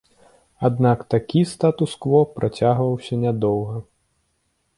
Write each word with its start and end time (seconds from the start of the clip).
Аднак 0.69 1.03
такі 1.15 1.41
статус-кво 1.53 2.19
працягваўся 2.41 3.13
нядоўга. 3.27 3.75